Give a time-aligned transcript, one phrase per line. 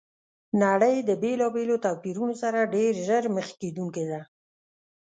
[0.63, 4.21] نړۍ د بېلابېلو توپیرونو سره ډېر ژر مخ کېدونکي ده!